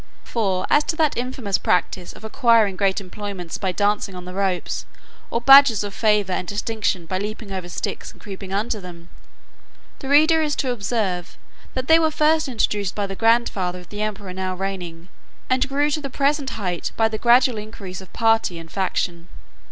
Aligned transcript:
For, 0.23 0.65
as 0.71 0.83
to 0.85 0.95
that 0.95 1.15
infamous 1.15 1.59
practice 1.59 2.11
of 2.11 2.23
acquiring 2.23 2.75
great 2.75 2.99
employments 2.99 3.59
by 3.59 3.71
dancing 3.71 4.15
on 4.15 4.25
the 4.25 4.33
ropes, 4.33 4.87
or 5.29 5.39
badges 5.39 5.83
of 5.83 5.93
favour 5.93 6.33
and 6.33 6.47
distinction 6.47 7.05
by 7.05 7.19
leaping 7.19 7.51
over 7.51 7.69
sticks 7.69 8.11
and 8.11 8.19
creeping 8.19 8.51
under 8.51 8.81
them, 8.81 9.09
the 9.99 10.09
reader 10.09 10.41
is 10.41 10.55
to 10.55 10.71
observe, 10.71 11.37
that 11.75 11.87
they 11.87 11.99
were 11.99 12.09
first 12.09 12.47
introduced 12.47 12.95
by 12.95 13.05
the 13.05 13.15
grandfather 13.15 13.79
of 13.79 13.89
the 13.89 14.01
emperor 14.01 14.33
now 14.33 14.55
reigning, 14.55 15.07
and 15.51 15.69
grew 15.69 15.91
to 15.91 16.01
the 16.01 16.09
present 16.09 16.49
height 16.57 16.91
by 16.97 17.07
the 17.07 17.19
gradual 17.19 17.59
increase 17.59 18.01
of 18.01 18.11
party 18.11 18.57
and 18.57 18.71
faction. 18.71 19.27